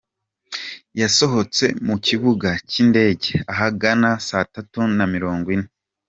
[1.01, 5.69] Yasohotse mu kibuga cy’indege ahagana saa tatu na mirongo ine.